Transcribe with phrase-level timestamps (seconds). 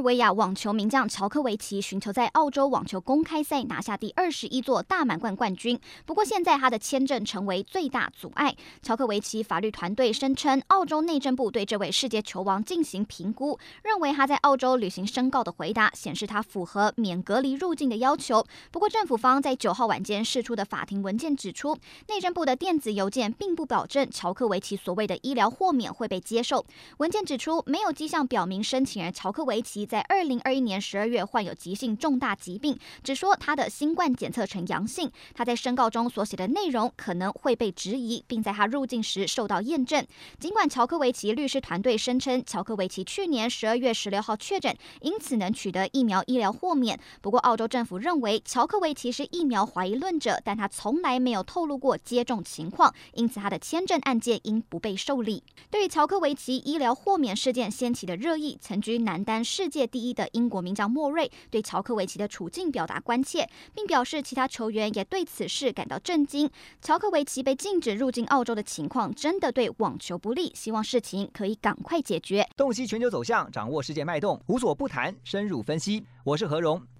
[0.00, 8.56] 维亚网球名将乔科维奇寻求在澳洲网球公开赛拿下第二十一座大满贯冠军，不过现在他的签证成为最大阻碍。
[8.82, 18.42] 乔科维奇法律团队声称，澳洲内政部对这位世界球王进行评估，认为他在澳洲履行申告的回答显示他符合免隔离入境的要求。
[18.70, 21.76] 不过政府方在九号晚间释出的法庭文件指出，
[22.08, 26.64] 内政部的电子邮件并不保证乔科维奇所谓的医疗豁免会被接受。
[26.96, 29.89] 文件指出，没有迹象表明申请人乔科维奇。
[29.90, 35.10] 在二零二一年十二月患有急性重大疾病，只说他的新冠检测呈阳性。
[35.34, 40.06] 他在申告中所写的内容可能会被质疑，并在他入境时受到验证。
[40.38, 46.96] 尽管乔科维奇律师团队声称，乔科维奇去年十二月十六号确诊，因此能取得疫苗医疗豁免。
[47.20, 55.42] 不过，澳洲政府认为乔科维奇是疫苗怀疑论者，但他从来没有透露过接种情况，因此他的签证案件应不被受理。
[55.68, 66.50] 对于乔科维奇医疗豁免事件掀起的热议，曾居男单世界第一的英国名将莫瑞对乔科维奇的处境表达关切，并表示其他球员也对此事感到震惊。
[66.82, 72.46] 乔科维奇被禁止入境澳洲的情况真的对网球不利，希望事情可以赶快解决。
[72.56, 76.04] 洞悉全球走向，掌握世界脉动，无所不谈，深入分析。
[76.24, 76.82] 我是何荣，